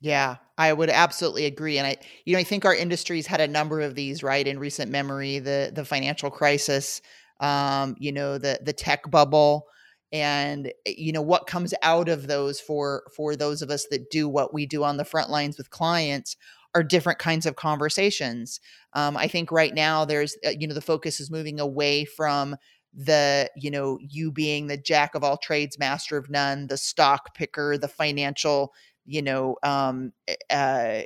[0.00, 1.78] Yeah, I would absolutely agree.
[1.78, 4.58] And I, you know, I think our industry's had a number of these, right, in
[4.58, 5.38] recent memory.
[5.38, 7.00] The the financial crisis,
[7.40, 9.66] um, you know, the the tech bubble,
[10.12, 14.10] and eh, you know what comes out of those for for those of us that
[14.10, 16.36] do what we do on the front lines with clients
[16.74, 18.60] are different kinds of conversations.
[18.94, 22.56] Um, I think right now there's, uh, you know, the focus is moving away from
[22.94, 27.34] the you know you being the jack of all trades master of none the stock
[27.34, 28.74] picker the financial
[29.06, 31.02] you know um, eh, uh,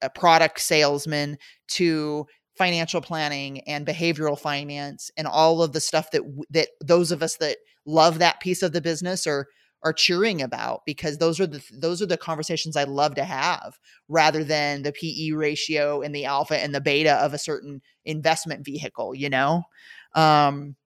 [0.00, 1.36] a product salesman
[1.66, 2.24] to
[2.56, 7.36] financial planning and behavioral finance and all of the stuff that that those of us
[7.38, 7.56] that
[7.86, 9.48] love that piece of the business or
[9.84, 13.78] are cheering about because those are the those are the conversations I love to have
[14.08, 18.64] rather than the PE ratio and the alpha and the beta of a certain investment
[18.64, 19.62] vehicle, you know.
[20.14, 20.76] Um,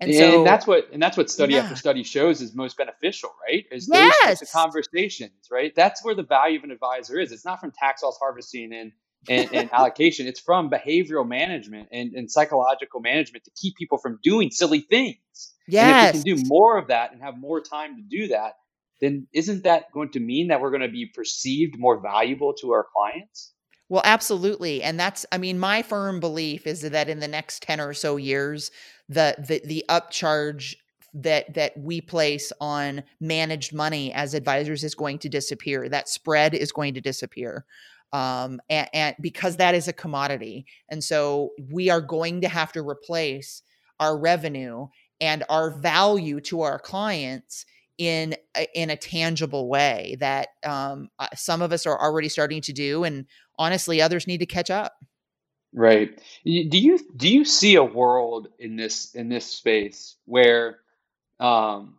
[0.00, 1.60] and, and so that's what and that's what study yeah.
[1.60, 3.64] after study shows is most beneficial, right?
[3.72, 4.24] Is those yes.
[4.24, 5.72] types of conversations, right?
[5.74, 7.32] That's where the value of an advisor is.
[7.32, 8.92] It's not from tax loss harvesting and
[9.28, 10.26] and, and allocation.
[10.26, 15.18] It's from behavioral management and, and psychological management to keep people from doing silly things.
[15.66, 15.86] Yes.
[15.86, 18.54] And if we can do more of that and have more time to do that,
[19.00, 22.72] then isn't that going to mean that we're going to be perceived more valuable to
[22.72, 23.52] our clients?
[23.88, 24.82] Well, absolutely.
[24.82, 28.16] And that's, I mean, my firm belief is that in the next 10 or so
[28.16, 28.70] years,
[29.08, 30.74] the the the upcharge
[31.12, 35.88] that that we place on managed money as advisors is going to disappear.
[35.88, 37.66] That spread is going to disappear.
[38.14, 40.66] Um, and, and because that is a commodity.
[40.88, 43.62] And so we are going to have to replace
[43.98, 44.86] our revenue
[45.20, 47.66] and our value to our clients
[47.98, 48.36] in
[48.74, 53.04] in a tangible way that um, uh, some of us are already starting to do
[53.04, 53.26] and
[53.58, 54.94] honestly others need to catch up
[55.74, 56.16] Right.
[56.44, 60.78] Do you do you see a world in this in this space where
[61.40, 61.96] um,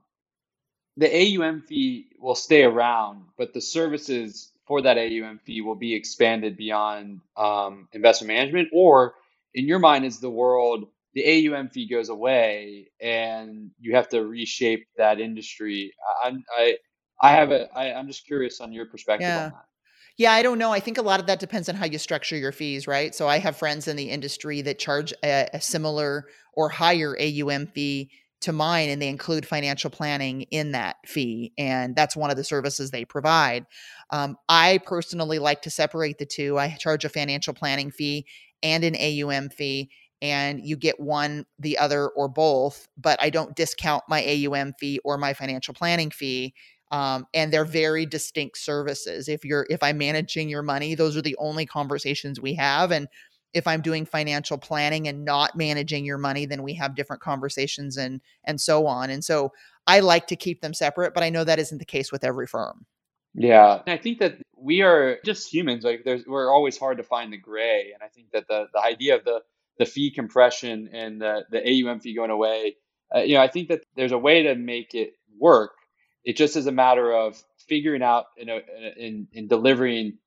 [0.95, 5.93] the AUM fee will stay around, but the services for that AUM fee will be
[5.93, 8.69] expanded beyond um, investment management?
[8.73, 9.15] Or
[9.53, 14.25] in your mind, is the world the AUM fee goes away and you have to
[14.25, 15.93] reshape that industry?
[16.23, 16.77] I I
[17.21, 19.45] I have a I, I'm just curious on your perspective yeah.
[19.45, 19.65] on that.
[20.17, 20.71] Yeah, I don't know.
[20.71, 23.13] I think a lot of that depends on how you structure your fees, right?
[23.13, 27.67] So I have friends in the industry that charge a, a similar or higher AUM
[27.67, 28.11] fee
[28.45, 32.43] to mine and they include financial planning in that fee and that's one of the
[32.43, 33.65] services they provide.
[34.11, 36.57] Um, i personally like to separate the two.
[36.57, 38.25] I charge a financial planning fee
[38.63, 39.89] and an aum fee
[40.21, 44.99] and you get one the other or both but i don't discount my aum fee
[45.03, 46.53] or my financial planning fee
[46.91, 49.27] um, and they're very distinct services.
[49.27, 53.07] If you're if i'm managing your money those are the only conversations we have and
[53.55, 57.97] if i'm doing financial planning and not managing your money then we have different conversations
[57.97, 59.09] and and so on.
[59.09, 59.51] And so
[59.87, 62.47] i like to keep them separate but i know that isn't the case with every
[62.47, 62.85] firm.
[63.33, 63.81] Yeah.
[63.85, 67.37] I think that we are just humans like there's we're always hard to find the
[67.37, 67.91] gray.
[67.93, 69.41] And i think that the the idea of the
[69.79, 72.77] the fee compression and the the aum fee going away
[73.13, 75.71] uh, you know i think that there's a way to make it work.
[76.23, 78.59] It just is a matter of figuring out you know
[78.97, 80.17] in, in delivering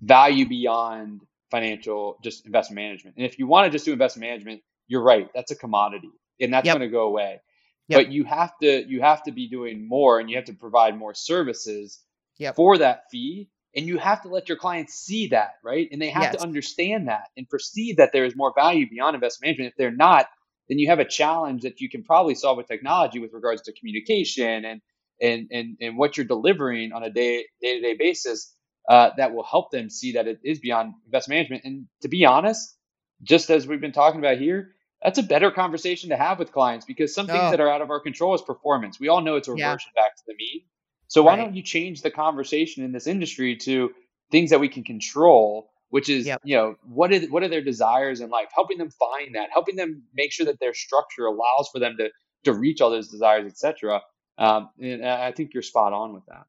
[0.00, 3.16] value beyond financial just investment management.
[3.16, 5.28] And if you want to just do investment management, you're right.
[5.34, 6.10] That's a commodity
[6.40, 6.76] and that's yep.
[6.76, 7.40] going to go away.
[7.88, 7.98] Yep.
[7.98, 10.96] But you have to you have to be doing more and you have to provide
[10.96, 12.00] more services
[12.38, 12.56] yep.
[12.56, 15.88] for that fee and you have to let your clients see that, right?
[15.92, 16.36] And they have yes.
[16.36, 19.72] to understand that and perceive that there is more value beyond investment management.
[19.72, 20.26] If they're not,
[20.68, 23.72] then you have a challenge that you can probably solve with technology with regards to
[23.72, 24.80] communication and
[25.20, 28.54] and and, and what you're delivering on a day day to day basis
[28.90, 31.64] uh, that will help them see that it is beyond investment management.
[31.64, 32.76] And to be honest,
[33.24, 34.72] just as we've been talking about here,
[35.02, 37.82] that's a better conversation to have with clients because some things Oh, that are out
[37.82, 39.00] of our control is performance.
[39.00, 40.62] We all know it's a yeah, reversion back to the mean.
[41.08, 41.36] So why right.
[41.36, 43.92] don't you change the conversation in this industry to
[44.32, 46.42] things that we can control, which is, Yep.
[46.44, 49.76] you know, what is what are their desires in life, helping them find that, helping
[49.76, 52.10] them make sure that their structure allows for them to
[52.44, 54.02] to reach all those desires, etc.
[54.38, 56.46] Um, and I think you're spot on with that.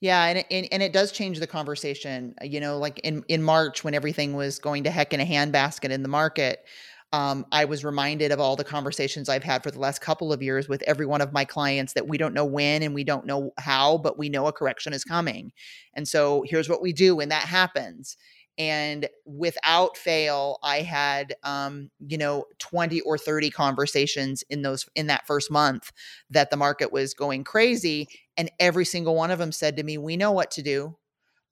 [0.00, 2.34] Yeah, and and, and it does change the conversation.
[2.40, 5.24] uh, You know, like in in March when everything was going to heck in a
[5.26, 6.64] handbasket in the market,
[7.12, 10.42] um, I was reminded of all the conversations I've had for the last couple of
[10.42, 13.24] years with every one of my clients that we don't know when and we don't
[13.26, 15.52] know how, but we know a correction is coming.
[15.94, 18.16] And so here's what we do when that happens.
[18.58, 25.08] And without fail, I had um, you know, 20 or 30 conversations in those in
[25.08, 25.92] that first month
[26.30, 29.98] that the market was going crazy and every single one of them said to me,
[29.98, 30.96] We know what to do.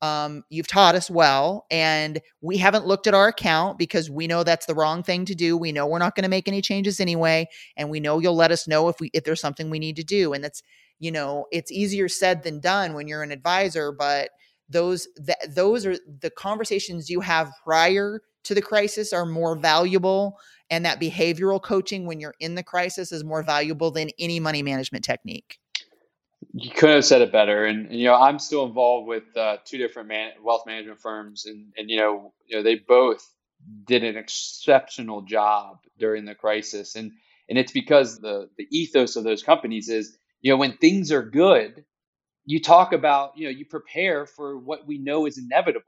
[0.03, 4.43] Um, you've taught us well, and we haven't looked at our account because we know
[4.45, 5.57] that's the wrong thing to do.
[5.57, 8.51] We know we're not going to make any changes anyway, and we know you'll let
[8.53, 10.35] us know if we if there's something we need to do.
[10.35, 10.63] And that's
[11.01, 14.31] you know, it's easier said than done when you're an advisor, but
[14.69, 20.39] those that those are the conversations you have prior to the crisis are more valuable
[20.71, 24.63] and that behavioral coaching when you're in the crisis is more valuable than any money
[24.63, 25.59] management technique.
[26.53, 27.65] You couldn't have said it better.
[27.65, 31.47] And, and, you know, I'm still involved with uh, two different man- wealth management firms,
[31.47, 33.25] and and you know, you know, they both
[33.87, 37.13] did an exceptional job during the crisis, and
[37.49, 41.23] and it's because the the ethos of those companies is, you know, when things are
[41.23, 41.85] good,
[42.47, 45.85] you talk about, you know, you prepare for what we know is inevitable.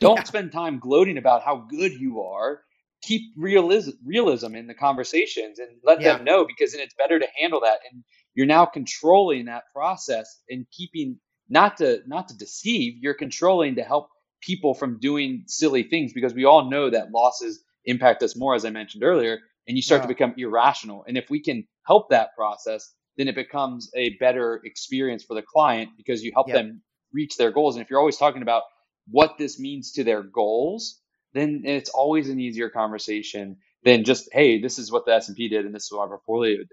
[0.00, 0.26] Don't Yeah.
[0.26, 2.62] spend time gloating about how good you are.
[3.02, 6.18] Keep realism, realism in the conversations and let Yeah.
[6.18, 7.78] them know because then it's better to handle that.
[7.92, 13.76] And you're now controlling that process and keeping not to not to deceive, you're controlling
[13.76, 14.08] to help
[14.42, 18.64] people from doing silly things because we all know that losses impact us more, as
[18.64, 21.04] I mentioned earlier, and you start to become irrational.
[21.08, 25.42] And if we can help that process, then it becomes a better experience for the
[25.42, 26.56] client because you help Yep.
[26.56, 27.76] them reach their goals.
[27.76, 28.62] And if you're always talking about
[29.08, 31.00] what this means to their goals,
[31.34, 35.66] then it's always an easier conversation than just, hey, this is what the S&P did
[35.66, 36.68] and this is what our portfolio did.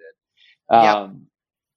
[0.71, 0.95] Yep.
[0.95, 1.27] Um,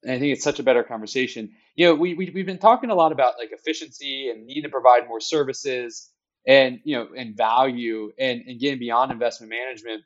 [0.02, 1.52] and I think it's such a better conversation.
[1.76, 4.68] You know, we, we we've been talking a lot about like efficiency and need to
[4.68, 6.10] provide more services
[6.46, 10.02] and you know and value and, and getting beyond investment management.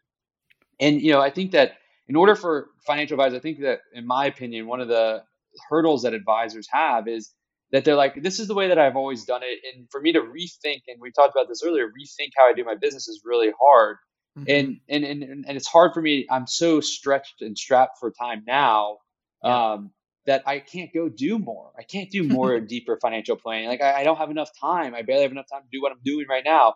[0.78, 1.72] And you know, I think that
[2.08, 5.22] in order for financial advisors, I think that in my opinion, one of the
[5.68, 7.32] hurdles that advisors have is
[7.72, 9.58] that they're like, this is the way that I've always done it.
[9.74, 12.64] And for me to rethink, and we talked about this earlier, rethink how I do
[12.64, 13.96] my business is really hard.
[14.36, 14.46] Mhm.
[14.48, 16.26] And and and, and it's hard for me.
[16.30, 18.98] I'm so stretched and strapped for time now
[19.42, 19.62] Yeah.
[19.72, 19.90] um,
[20.26, 21.72] that I can't go do more.
[21.78, 23.68] I can't do more deeper financial planning.
[23.68, 24.94] Like I, I don't have enough time.
[24.94, 26.74] I barely have enough time to do what I'm doing right now.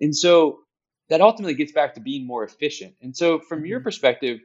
[0.00, 0.58] And so
[1.10, 2.94] that ultimately gets back to being more efficient.
[3.02, 3.84] And so from your Mhm.
[3.84, 4.40] perspective,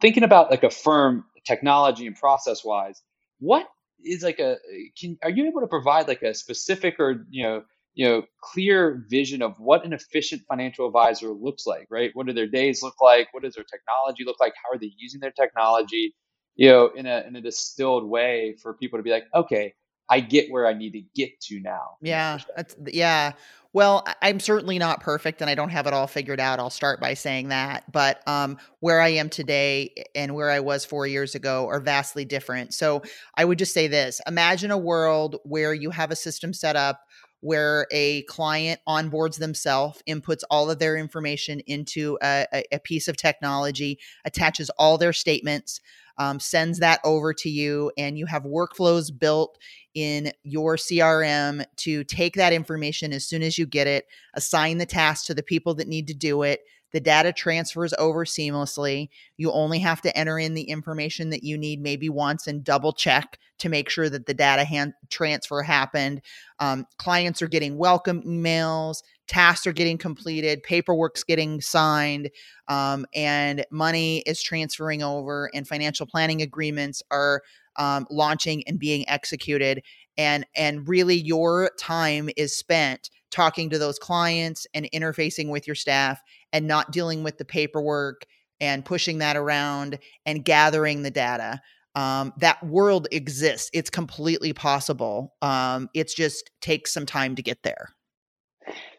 [0.00, 3.02] thinking about like a firm technology and process wise,
[3.40, 3.68] what
[4.04, 4.56] is like a
[4.98, 7.62] can are you able to provide like a specific or you know
[7.94, 12.10] you know clear vision of what an efficient financial advisor looks like right?
[12.14, 13.28] What do their days look like?
[13.32, 14.54] What does their technology look like?
[14.62, 16.14] How are they using their technology
[16.58, 19.72] you know in a in a distilled way for people to be like okay
[20.10, 23.32] i get where i need to get to now Yeah, that's yeah.
[23.74, 26.58] Well, I'm certainly not perfect and I don't have it all figured out.
[26.58, 27.90] I'll start by saying that.
[27.92, 32.24] But um, where I am today and where I was four years ago are vastly
[32.24, 32.72] different.
[32.72, 33.02] So
[33.36, 37.00] I would just say this imagine a world where you have a system set up
[37.40, 43.16] where a client onboards themselves, inputs all of their information into a, a piece of
[43.16, 45.80] technology, attaches all their statements,
[46.18, 49.58] um, sends that over to you, and you have workflows built
[49.94, 54.86] in your CRM to take that information as soon as you get it, assign the
[54.86, 56.60] task to the people that need to do it.
[56.92, 59.08] The data transfers over seamlessly.
[59.36, 62.94] You only have to enter in the information that you need maybe once and double
[62.94, 66.22] check to make sure that the data hand transfer happened.
[66.60, 72.30] Um, clients are getting welcome emails, tasks are getting completed, paperwork's getting signed,
[72.66, 77.42] um, and money is transferring over, and financial planning agreements are
[77.76, 79.82] um, launching and being executed
[80.18, 85.76] and and really your time is spent talking to those clients and interfacing with your
[85.76, 86.20] staff
[86.52, 88.26] and not dealing with the paperwork
[88.60, 91.60] and pushing that around and gathering the data.
[91.94, 93.70] Um, that world exists.
[93.72, 95.34] It's completely possible.
[95.42, 97.94] Um, it's just takes some time to get there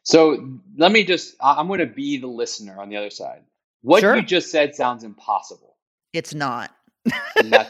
[0.04, 3.41] so let me just i'm going to be the listener on the other side
[3.82, 4.16] What Sure.
[4.16, 5.78] you just said sounds impossible.
[6.14, 6.72] It's not.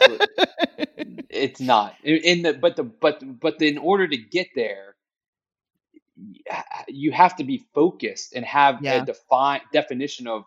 [0.04, 0.22] What,
[1.30, 1.96] it's not.
[2.04, 4.96] In the but the but but in order to get there,
[6.88, 9.02] you have to be focused and have Yeah.
[9.02, 10.44] a defined definition of.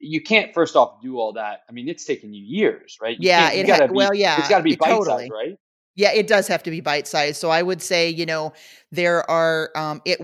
[0.00, 1.62] You can't first off do all that.
[1.68, 3.18] I mean, it's taken you years, right?
[3.18, 3.94] You Yeah, you it got to be.
[3.96, 5.24] Well, yeah, it's got to be bite totally.
[5.24, 5.58] sized, right?
[5.94, 7.36] Yeah, it does have to be bite sized.
[7.38, 8.54] So I would say, you know,
[8.90, 10.18] there are um it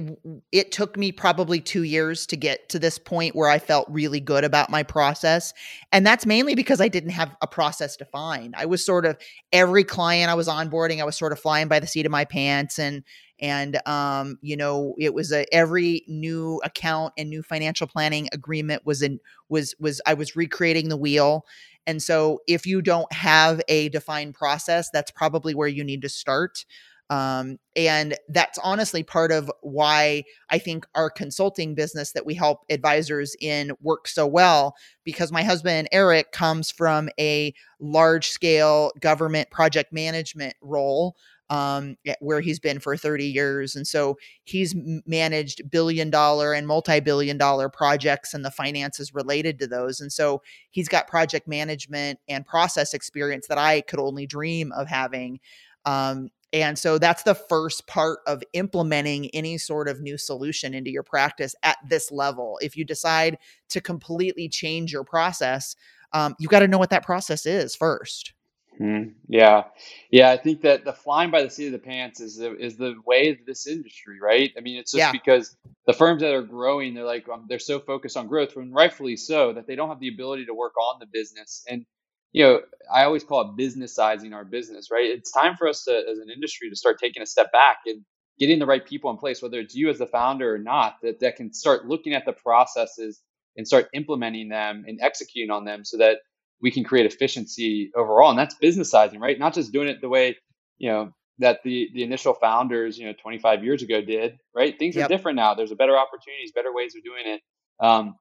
[0.50, 4.20] it took me probably 2 years to get to this point where I felt really
[4.20, 5.52] good about my process.
[5.92, 8.54] And that's mainly because I didn't have a process defined.
[8.56, 9.18] I was sort of
[9.52, 12.24] every client I was onboarding, I was sort of flying by the seat of my
[12.24, 13.02] pants and
[13.38, 18.86] and um you know, it was a every new account and new financial planning agreement
[18.86, 21.44] was in was was I was recreating the wheel
[21.88, 26.08] and so, if you don't have a defined process, that's probably where you need to
[26.10, 26.64] start.
[27.10, 32.66] Um, and that's honestly part of why I think our consulting business that we help
[32.68, 34.74] advisors in works so well.
[35.04, 41.16] Because my husband, Eric, comes from a large scale government project management role
[41.50, 43.76] um, eh, where he's been for 30 years.
[43.76, 44.74] And so he's
[45.06, 50.00] managed billion dollar and multi billion dollar projects and the finances related to those.
[50.00, 54.88] And so he's got project management and process experience that I could only dream of
[54.88, 55.40] having.
[55.84, 60.90] Um, and so that's the first part of implementing any sort of new solution into
[60.90, 62.58] your practice at this level.
[62.62, 63.38] If you decide
[63.68, 65.76] to completely change your process,
[66.14, 68.32] um, you got to know what that process is first.
[68.80, 69.14] Mhm.
[69.28, 69.64] Yeah,
[70.10, 70.30] yeah.
[70.30, 72.94] I think that the flying by the seat of the pants is the is the
[73.06, 74.52] way of this industry, right?
[74.56, 75.12] I mean, it's just Yeah.
[75.12, 75.56] because
[75.86, 79.16] the firms that are growing, they're like um, they're so focused on growth, and rightfully
[79.16, 81.64] so, that they don't have the ability to work on the business.
[81.68, 81.86] And
[82.32, 82.60] you know,
[82.92, 85.06] I always call it businessizing our business, right?
[85.06, 88.04] It's time for us to, as an industry, to start taking a step back and
[88.38, 91.20] getting the right people in place, whether it's you as the founder or not, that
[91.20, 93.20] that can start looking at the processes
[93.56, 96.18] and start implementing them and executing on them, so that
[96.60, 98.30] we can create efficiency overall.
[98.30, 99.38] And that's business sizing, right?
[99.38, 100.36] Not just doing it the way
[100.78, 104.78] you know that the the initial founders you know 25 years ago did right?
[104.78, 105.54] Things are different now.
[105.54, 107.40] There's a better opportunities better ways of doing it.
[107.84, 108.16] Um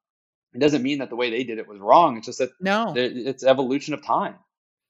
[0.53, 2.17] it doesn't mean that the way they did it was wrong.
[2.17, 2.93] It's just that No.
[2.95, 4.35] it's evolution of time.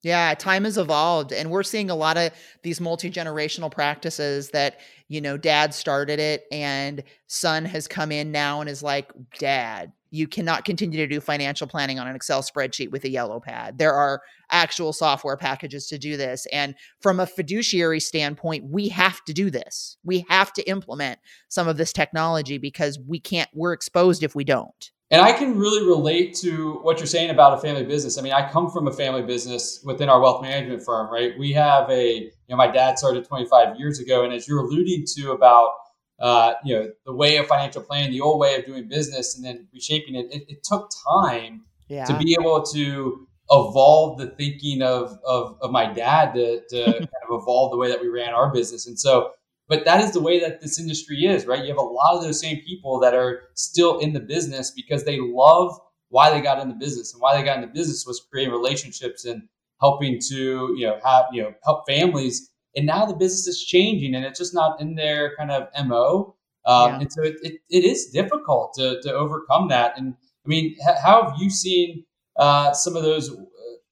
[0.04, 2.32] Yeah, time has evolved, and we're seeing a lot of
[2.62, 8.32] these multi generational practices that you know, dad started it, and son has come in
[8.32, 12.42] now and is like, "Dad, you cannot continue to do financial planning on an Excel
[12.42, 13.78] spreadsheet with a yellow pad.
[13.78, 19.24] There are actual software packages to do this, and from a fiduciary standpoint, we have
[19.26, 19.98] to do this.
[20.04, 23.50] We have to implement some of this technology because we can't.
[23.54, 27.58] We're exposed if we don't." And I can really relate to what you're saying about
[27.58, 28.18] a family business.
[28.18, 31.32] I mean, I come from a family business within our wealth management firm, right?
[31.40, 34.26] We have a, you know, my dad started 25 years ago.
[34.26, 35.72] And as you're alluding to about,
[36.20, 39.46] uh, you know, the way of financial planning, the old way of doing business, and
[39.46, 42.06] then reshaping it, it, it took time Yeah.
[42.06, 47.24] to be able to evolve the thinking of, of, of my dad to, to kind
[47.30, 48.88] of evolve the way that we ran our business.
[48.88, 49.32] And so,
[49.70, 51.62] but that is the way that this industry is, right?
[51.62, 55.04] You have a lot of those same people that are still in the business because
[55.04, 55.78] they love
[56.10, 57.14] why they got in the business.
[57.14, 59.44] And why they got in the business was creating relationships and
[59.82, 62.50] helping to, you know, have, you know, help families.
[62.78, 66.36] And now the business is changing and it's just not in their kind of MO.
[66.66, 67.00] Um, Yeah.
[67.02, 69.98] And so it, it, it is difficult to, to overcome that.
[69.98, 70.16] And
[70.46, 72.06] I mean, how have you seen
[72.38, 73.44] uh, some of those uh,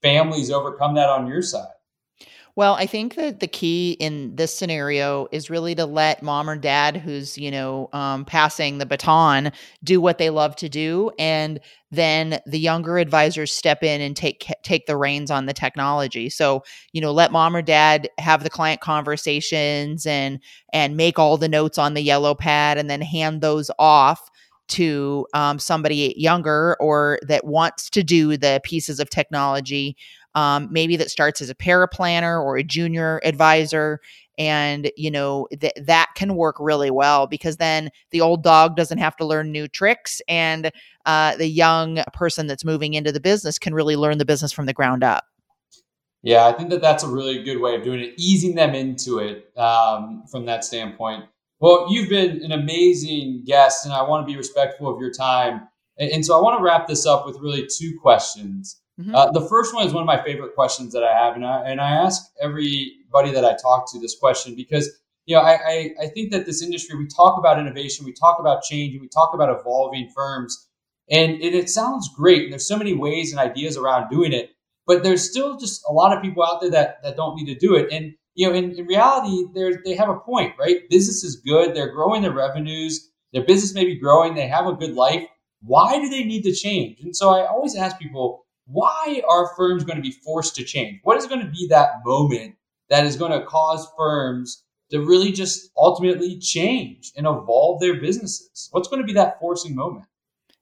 [0.01, 1.74] families overcome that on your side?
[2.57, 6.55] Well, I think that the key in this scenario is really to let mom or
[6.55, 9.51] dad who's, you know, um, passing the baton
[9.83, 11.11] do what they love to do.
[11.19, 11.59] And
[11.91, 16.29] then the younger advisors step in and take take the reins on the technology.
[16.29, 20.39] So, you know, let mom or dad have the client conversations and
[20.71, 24.29] and make all the notes on the yellow pad and then hand those off
[24.67, 29.95] to um, somebody younger or that wants to do the pieces of technology
[30.35, 33.99] um, maybe that starts as a paraplanner or a junior advisor
[34.37, 38.97] and you know th- that can work really well because then the old dog doesn't
[38.97, 40.71] have to learn new tricks and
[41.05, 44.65] uh, the young person that's moving into the business can really learn the business from
[44.65, 45.25] the ground up
[46.21, 49.19] Yeah, I think that that's a really good way of doing it, easing them into
[49.19, 51.25] it um, from that standpoint.
[51.59, 55.67] Well, you've been an amazing guest, and I want to be respectful of your time.
[55.97, 58.81] And so I want to wrap this up with really two questions.
[58.99, 59.13] Mhm.
[59.13, 61.69] Uh, the first one is one of my favorite questions that I have, and I,
[61.69, 64.89] and I ask everybody that I talk to this question because
[65.25, 68.39] you know I, I, I think that this industry we talk about innovation, we talk
[68.39, 70.69] about change, and we talk about evolving firms,
[71.09, 72.43] and it, it sounds great.
[72.43, 74.51] And there's so many ways and ideas around doing it,
[74.87, 77.59] but there's still just a lot of people out there that that don't need to
[77.59, 77.91] do it.
[77.91, 80.89] And you know, in, in reality, they they have a point, right?
[80.89, 84.73] Business is good; they're growing their revenues, their business may be growing, they have a
[84.73, 85.27] good life,
[85.61, 86.99] why do they need to change?
[87.01, 90.99] And so I always ask people, why are firms going to be forced to change?
[91.03, 92.55] What is going to be that moment
[92.89, 98.69] that is going to cause firms to really just ultimately change and evolve their businesses?
[98.71, 100.05] What's going to be that forcing moment?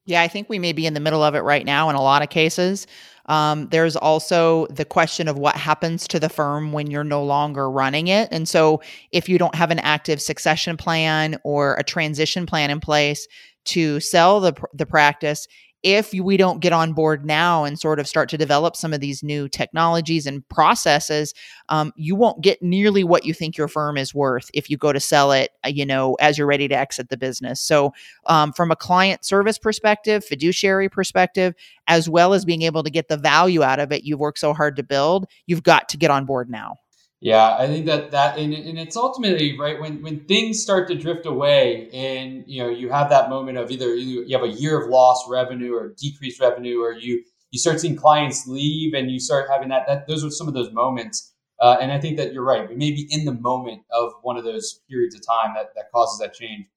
[0.05, 2.01] Yeah, I think we may be in the middle of it right now in a
[2.01, 2.87] lot of cases.
[3.27, 7.71] Um, there's also the question of what happens to the firm when you're no longer
[7.71, 8.27] running it.
[8.31, 8.81] And so,
[9.13, 13.25] if you don't have an active succession plan or a transition plan in place
[13.65, 15.47] to sell the, the practice,
[15.83, 19.01] if we don't get on board now and sort of start to develop some of
[19.01, 21.33] these new technologies and processes,
[21.69, 24.93] um, you won't get nearly what you think your firm is worth if you go
[24.93, 27.61] to sell it, uh, you know, as you're ready to exit the business.
[27.61, 27.93] So,
[28.27, 31.53] um, from a client service perspective, fiduciary perspective,
[31.87, 34.53] as well as being able to get the value out of it you've worked so
[34.53, 36.77] hard to build, you've got to get on board now.
[37.23, 40.95] Yeah, I think that that and, and it's ultimately right when when things start to
[40.95, 44.83] drift away, and you know you have that moment of either you have a year
[44.83, 49.21] of lost revenue or decreased revenue, or you you start seeing clients leave, and you
[49.21, 49.87] start having that.
[49.87, 52.69] That those are some of those moments, uh, and I think that you're right.
[52.69, 55.93] We may be in the moment of one of those periods of time that that
[55.93, 56.67] causes that change.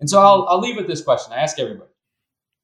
[0.00, 1.32] And so I'll I'll leave with this question.
[1.32, 1.92] I ask everybody,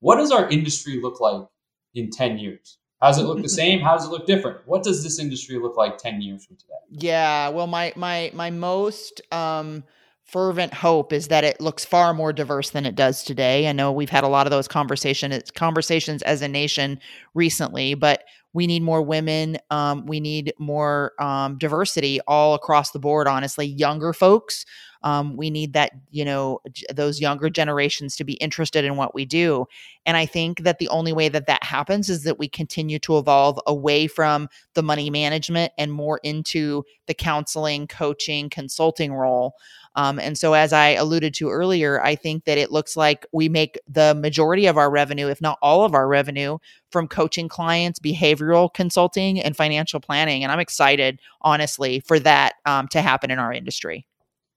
[0.01, 1.49] what does our industry look like
[1.95, 2.80] in ten years?
[3.01, 3.81] How does it look the same?
[3.81, 4.59] How does it look different?
[4.67, 6.75] What does this industry look like 10 years from today?
[6.91, 9.85] Yeah, well my my my most um
[10.25, 13.69] fervent hope is that it looks far more diverse than it does today.
[13.69, 17.01] I know we've had a lot of those conversations conversations as a nation
[17.35, 18.23] recently, but
[18.53, 19.59] we need more women.
[19.71, 23.29] Um, we need more um, diversity all across the board.
[23.29, 24.65] Honestly, younger folks
[25.03, 26.61] um, we need that, you know,
[26.93, 29.67] those younger generations to be interested in what we do.
[30.07, 33.19] And I think that the only way that that happens is that we continue to
[33.19, 39.55] evolve away from the money management and more into the counseling, coaching, consulting role.
[39.97, 43.49] Um, and so, as I alluded to earlier, I think that it looks like we
[43.49, 46.59] make the majority of our revenue, if not all of our revenue,
[46.93, 50.45] from coaching clients, behavioral consulting, and financial planning.
[50.45, 54.07] And I'm excited, honestly, for that um, to happen in our industry.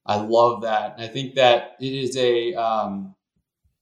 [0.06, 0.96] I love that.
[0.96, 3.16] And I think that it is a um,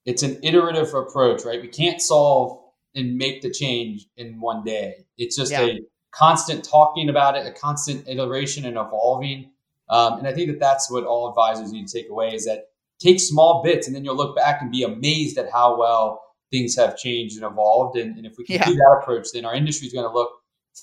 [0.05, 1.61] it's an iterative approach, right?
[1.61, 2.59] We can't solve
[2.95, 5.05] and make the change in one day.
[5.17, 5.61] It's just yeah.
[5.61, 5.79] a
[6.11, 9.51] constant talking about it, a constant iteration and evolving.
[9.89, 12.65] Um, and I think that that's what all advisors need to take away is that
[12.99, 16.75] take small bits and then you'll look back and be amazed at how well things
[16.75, 17.97] have changed and evolved.
[17.97, 18.65] And, and if we can yeah.
[18.65, 20.31] do that approach, then our industry is going to look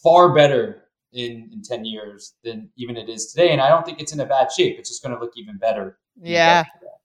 [0.02, 3.50] far better in, in 10 years than even it is today.
[3.50, 4.78] And I don't think it's in a bad shape.
[4.78, 5.98] It's just going to look even better.
[6.20, 6.64] Yeah.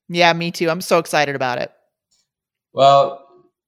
[0.10, 0.70] Yeah, me too.
[0.70, 1.72] I'm so excited about it.
[2.74, 3.24] Well,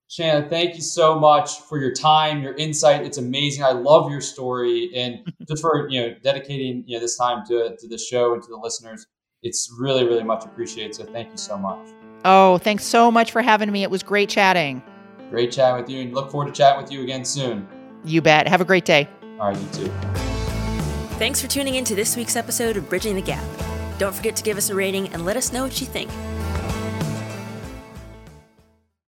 [0.08, 3.06] Shanna, thank you so much for your time, your insight.
[3.06, 3.64] It's amazing.
[3.64, 7.76] I love your story and just for, you know, dedicating, you know, this time to,
[7.78, 9.08] to the show and to the listeners.
[9.42, 10.96] It's really, really much appreciated.
[10.96, 11.90] So thank you so much.
[12.24, 13.84] Oh, thanks so much for having me.
[13.84, 14.82] It was great chatting.
[15.30, 17.68] Great chatting with you and look forward to chatting with you again soon.
[18.04, 18.48] You bet.
[18.48, 19.10] Have a great day.
[19.40, 19.92] All right, you too.
[21.18, 23.44] Thanks for tuning in to this week's episode of Bridging the Gap.
[23.98, 26.10] Don't forget to give us a rating and let us know what you think.